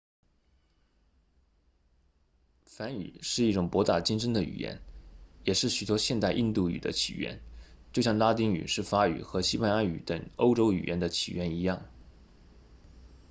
[2.65, 4.81] 梵语是一种博大精深的语言
[5.43, 7.39] 也是许多现代印度语的起源
[7.93, 11.85] 就像拉丁语是法语和西班牙语等欧洲语言的起源一样